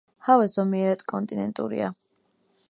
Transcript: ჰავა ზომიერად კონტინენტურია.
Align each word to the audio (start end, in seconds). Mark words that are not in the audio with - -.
ჰავა 0.27 0.47
ზომიერად 0.53 1.03
კონტინენტურია. 1.13 1.93